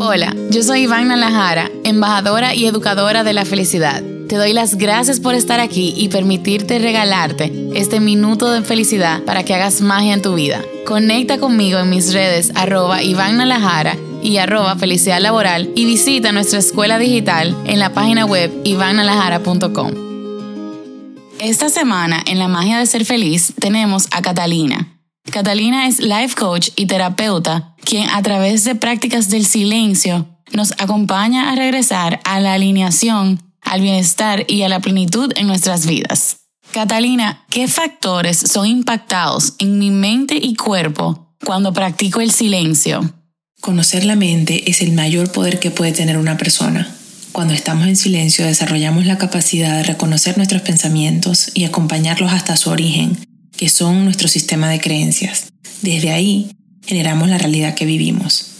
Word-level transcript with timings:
Hola, 0.00 0.34
yo 0.50 0.62
soy 0.62 0.82
Iván 0.82 1.08
Nalajara, 1.08 1.70
embajadora 1.84 2.54
y 2.54 2.66
educadora 2.66 3.24
de 3.24 3.32
la 3.32 3.44
felicidad. 3.44 4.02
Te 4.28 4.36
doy 4.36 4.52
las 4.52 4.76
gracias 4.76 5.20
por 5.20 5.34
estar 5.34 5.58
aquí 5.58 5.94
y 5.96 6.08
permitirte 6.08 6.78
regalarte 6.78 7.50
este 7.74 7.98
minuto 7.98 8.50
de 8.50 8.62
felicidad 8.62 9.22
para 9.24 9.42
que 9.44 9.54
hagas 9.54 9.80
magia 9.80 10.12
en 10.12 10.22
tu 10.22 10.34
vida. 10.34 10.62
Conecta 10.86 11.38
conmigo 11.38 11.78
en 11.78 11.88
mis 11.88 12.12
redes 12.12 12.52
arroba 12.54 13.02
Iván 13.02 13.40
y 14.22 14.36
arroba 14.36 14.76
felicidad 14.76 15.20
laboral 15.20 15.70
y 15.74 15.84
visita 15.86 16.32
nuestra 16.32 16.58
escuela 16.58 16.98
digital 16.98 17.56
en 17.64 17.78
la 17.78 17.92
página 17.92 18.26
web 18.26 18.52
ivannalajara.com. 18.64 19.92
Esta 21.40 21.70
semana 21.70 22.22
en 22.26 22.38
La 22.38 22.48
Magia 22.48 22.78
de 22.78 22.86
Ser 22.86 23.04
Feliz 23.04 23.54
tenemos 23.58 24.08
a 24.10 24.20
Catalina. 24.22 24.97
Catalina 25.30 25.86
es 25.86 26.00
life 26.00 26.34
coach 26.34 26.70
y 26.76 26.86
terapeuta, 26.86 27.74
quien 27.84 28.08
a 28.10 28.22
través 28.22 28.64
de 28.64 28.74
prácticas 28.74 29.28
del 29.28 29.44
silencio 29.44 30.26
nos 30.52 30.72
acompaña 30.78 31.50
a 31.50 31.54
regresar 31.54 32.20
a 32.24 32.40
la 32.40 32.54
alineación, 32.54 33.40
al 33.60 33.80
bienestar 33.82 34.44
y 34.48 34.62
a 34.62 34.68
la 34.68 34.80
plenitud 34.80 35.32
en 35.36 35.46
nuestras 35.46 35.86
vidas. 35.86 36.38
Catalina, 36.72 37.44
¿qué 37.50 37.68
factores 37.68 38.38
son 38.38 38.66
impactados 38.66 39.54
en 39.58 39.78
mi 39.78 39.90
mente 39.90 40.38
y 40.40 40.54
cuerpo 40.54 41.34
cuando 41.44 41.72
practico 41.72 42.20
el 42.20 42.30
silencio? 42.30 43.14
Conocer 43.60 44.04
la 44.04 44.16
mente 44.16 44.70
es 44.70 44.82
el 44.82 44.92
mayor 44.92 45.32
poder 45.32 45.58
que 45.58 45.70
puede 45.70 45.92
tener 45.92 46.16
una 46.16 46.36
persona. 46.36 46.88
Cuando 47.32 47.54
estamos 47.54 47.86
en 47.86 47.96
silencio 47.96 48.46
desarrollamos 48.46 49.06
la 49.06 49.18
capacidad 49.18 49.76
de 49.76 49.82
reconocer 49.82 50.36
nuestros 50.36 50.62
pensamientos 50.62 51.50
y 51.54 51.64
acompañarlos 51.64 52.32
hasta 52.32 52.56
su 52.56 52.70
origen, 52.70 53.18
que 53.58 53.68
son 53.68 54.04
nuestro 54.04 54.28
sistema 54.28 54.70
de 54.70 54.80
creencias. 54.80 55.48
Desde 55.82 56.12
ahí 56.12 56.52
generamos 56.86 57.28
la 57.28 57.38
realidad 57.38 57.74
que 57.74 57.84
vivimos. 57.84 58.52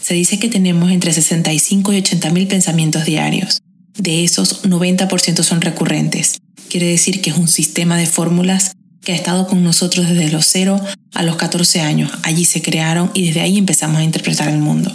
Se 0.00 0.14
dice 0.14 0.38
que 0.38 0.48
tenemos 0.48 0.90
entre 0.90 1.12
65 1.12 1.92
y 1.92 1.98
80 1.98 2.30
mil 2.30 2.48
pensamientos 2.48 3.04
diarios. 3.04 3.60
De 3.96 4.24
esos, 4.24 4.64
90% 4.64 5.42
son 5.42 5.60
recurrentes. 5.60 6.40
Quiere 6.70 6.86
decir 6.86 7.20
que 7.20 7.28
es 7.28 7.36
un 7.36 7.46
sistema 7.46 7.98
de 7.98 8.06
fórmulas 8.06 8.72
que 9.02 9.12
ha 9.12 9.16
estado 9.16 9.46
con 9.46 9.62
nosotros 9.62 10.08
desde 10.08 10.32
los 10.32 10.46
0 10.46 10.80
a 11.12 11.22
los 11.22 11.36
14 11.36 11.82
años. 11.82 12.10
Allí 12.22 12.46
se 12.46 12.62
crearon 12.62 13.10
y 13.12 13.26
desde 13.26 13.42
ahí 13.42 13.58
empezamos 13.58 13.98
a 13.98 14.04
interpretar 14.04 14.48
el 14.48 14.58
mundo. 14.58 14.90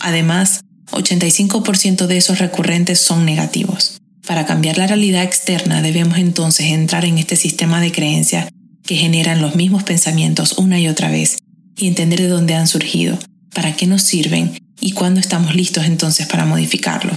Además, 0.00 0.62
85% 0.92 2.06
de 2.06 2.16
esos 2.16 2.38
recurrentes 2.38 2.98
son 2.98 3.26
negativos. 3.26 4.00
Para 4.26 4.46
cambiar 4.46 4.78
la 4.78 4.86
realidad 4.86 5.22
externa 5.22 5.82
debemos 5.82 6.16
entonces 6.16 6.66
entrar 6.68 7.04
en 7.04 7.18
este 7.18 7.36
sistema 7.36 7.80
de 7.82 7.92
creencias 7.92 8.48
que 8.90 8.96
generan 8.96 9.40
los 9.40 9.54
mismos 9.54 9.84
pensamientos 9.84 10.58
una 10.58 10.80
y 10.80 10.88
otra 10.88 11.12
vez 11.12 11.36
y 11.76 11.86
entender 11.86 12.20
de 12.20 12.26
dónde 12.26 12.56
han 12.56 12.66
surgido, 12.66 13.16
para 13.54 13.76
qué 13.76 13.86
nos 13.86 14.02
sirven 14.02 14.60
y 14.80 14.90
cuándo 14.90 15.20
estamos 15.20 15.54
listos 15.54 15.84
entonces 15.84 16.26
para 16.26 16.44
modificarlos. 16.44 17.16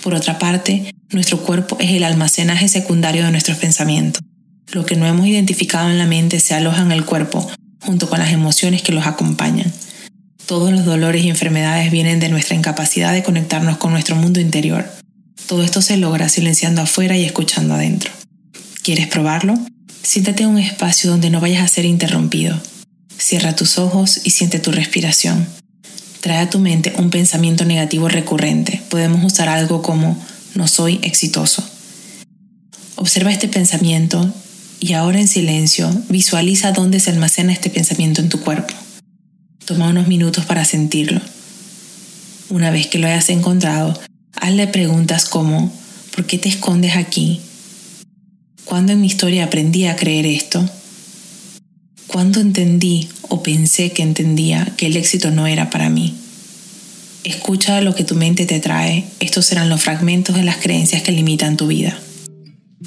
Por 0.00 0.14
otra 0.14 0.38
parte, 0.38 0.94
nuestro 1.10 1.42
cuerpo 1.42 1.76
es 1.80 1.90
el 1.90 2.04
almacenaje 2.04 2.68
secundario 2.68 3.24
de 3.24 3.32
nuestros 3.32 3.58
pensamientos. 3.58 4.22
Lo 4.70 4.86
que 4.86 4.94
no 4.94 5.04
hemos 5.04 5.26
identificado 5.26 5.90
en 5.90 5.98
la 5.98 6.06
mente 6.06 6.38
se 6.38 6.54
aloja 6.54 6.82
en 6.82 6.92
el 6.92 7.04
cuerpo, 7.04 7.44
junto 7.80 8.08
con 8.08 8.20
las 8.20 8.32
emociones 8.32 8.82
que 8.82 8.92
los 8.92 9.08
acompañan. 9.08 9.72
Todos 10.46 10.70
los 10.70 10.84
dolores 10.84 11.24
y 11.24 11.28
enfermedades 11.28 11.90
vienen 11.90 12.20
de 12.20 12.28
nuestra 12.28 12.54
incapacidad 12.54 13.12
de 13.12 13.24
conectarnos 13.24 13.78
con 13.78 13.90
nuestro 13.90 14.14
mundo 14.14 14.38
interior. 14.38 14.88
Todo 15.48 15.64
esto 15.64 15.82
se 15.82 15.96
logra 15.96 16.28
silenciando 16.28 16.82
afuera 16.82 17.18
y 17.18 17.24
escuchando 17.24 17.74
adentro. 17.74 18.12
¿Quieres 18.84 19.08
probarlo? 19.08 19.58
Siéntate 20.04 20.42
en 20.42 20.50
un 20.50 20.58
espacio 20.58 21.10
donde 21.10 21.30
no 21.30 21.40
vayas 21.40 21.64
a 21.64 21.68
ser 21.68 21.86
interrumpido. 21.86 22.60
Cierra 23.16 23.56
tus 23.56 23.78
ojos 23.78 24.20
y 24.22 24.30
siente 24.30 24.58
tu 24.58 24.70
respiración. 24.70 25.46
Trae 26.20 26.40
a 26.40 26.50
tu 26.50 26.58
mente 26.58 26.92
un 26.98 27.08
pensamiento 27.08 27.64
negativo 27.64 28.08
recurrente. 28.10 28.82
Podemos 28.90 29.24
usar 29.24 29.48
algo 29.48 29.80
como 29.80 30.22
no 30.54 30.68
soy 30.68 31.00
exitoso. 31.02 31.64
Observa 32.96 33.32
este 33.32 33.48
pensamiento 33.48 34.30
y 34.78 34.92
ahora 34.92 35.20
en 35.20 35.26
silencio 35.26 35.90
visualiza 36.10 36.72
dónde 36.72 37.00
se 37.00 37.10
almacena 37.10 37.54
este 37.54 37.70
pensamiento 37.70 38.20
en 38.20 38.28
tu 38.28 38.40
cuerpo. 38.40 38.74
Toma 39.64 39.88
unos 39.88 40.06
minutos 40.06 40.44
para 40.44 40.66
sentirlo. 40.66 41.22
Una 42.50 42.70
vez 42.70 42.88
que 42.88 42.98
lo 42.98 43.06
hayas 43.06 43.30
encontrado, 43.30 43.98
hazle 44.34 44.66
preguntas 44.66 45.24
como 45.24 45.72
¿por 46.14 46.26
qué 46.26 46.36
te 46.36 46.50
escondes 46.50 46.94
aquí? 46.94 47.40
¿Cuándo 48.74 48.92
en 48.92 49.02
mi 49.02 49.06
historia 49.06 49.44
aprendí 49.44 49.86
a 49.86 49.94
creer 49.94 50.26
esto? 50.26 50.68
¿Cuándo 52.08 52.40
entendí 52.40 53.08
o 53.28 53.40
pensé 53.40 53.92
que 53.92 54.02
entendía 54.02 54.66
que 54.76 54.86
el 54.86 54.96
éxito 54.96 55.30
no 55.30 55.46
era 55.46 55.70
para 55.70 55.90
mí? 55.90 56.12
Escucha 57.22 57.80
lo 57.82 57.94
que 57.94 58.02
tu 58.02 58.16
mente 58.16 58.46
te 58.46 58.58
trae. 58.58 59.04
Estos 59.20 59.46
serán 59.46 59.68
los 59.68 59.80
fragmentos 59.80 60.34
de 60.34 60.42
las 60.42 60.56
creencias 60.56 61.02
que 61.02 61.12
limitan 61.12 61.56
tu 61.56 61.68
vida. 61.68 61.96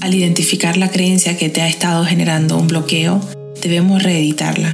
Al 0.01 0.13
identificar 0.13 0.75
la 0.75 0.91
creencia 0.91 1.37
que 1.37 1.47
te 1.47 1.61
ha 1.61 1.69
estado 1.69 2.03
generando 2.03 2.57
un 2.57 2.67
bloqueo, 2.67 3.21
debemos 3.61 4.03
reeditarla. 4.03 4.73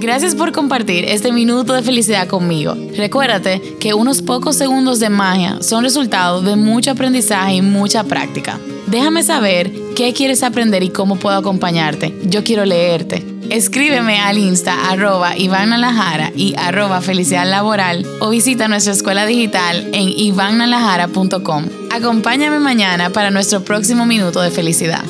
Gracias 0.00 0.34
por 0.34 0.52
compartir 0.52 1.06
este 1.06 1.32
minuto 1.32 1.72
de 1.72 1.82
felicidad 1.82 2.28
conmigo. 2.28 2.76
Recuérdate 2.94 3.62
que 3.80 3.94
unos 3.94 4.20
pocos 4.20 4.54
segundos 4.54 5.00
de 5.00 5.08
magia 5.08 5.62
son 5.62 5.82
resultado 5.82 6.42
de 6.42 6.56
mucho 6.56 6.90
aprendizaje 6.90 7.54
y 7.54 7.62
mucha 7.62 8.04
práctica. 8.04 8.60
Déjame 8.86 9.22
saber 9.22 9.72
qué 9.94 10.12
quieres 10.12 10.42
aprender 10.42 10.82
y 10.82 10.90
cómo 10.90 11.16
puedo 11.16 11.36
acompañarte. 11.36 12.14
Yo 12.24 12.44
quiero 12.44 12.64
leerte. 12.64 13.24
Escríbeme 13.50 14.18
al 14.18 14.38
insta 14.38 14.90
arroba 14.90 15.36
y 15.36 15.48
arroba 16.56 17.00
felicidad 17.00 17.48
laboral 17.48 18.06
o 18.20 18.30
visita 18.30 18.68
nuestra 18.68 18.92
escuela 18.92 19.26
digital 19.26 19.90
en 19.92 20.08
ivannalajara.com. 20.08 21.66
Acompáñame 21.90 22.58
mañana 22.58 23.10
para 23.10 23.30
nuestro 23.30 23.62
próximo 23.62 24.06
minuto 24.06 24.40
de 24.40 24.50
felicidad. 24.50 25.04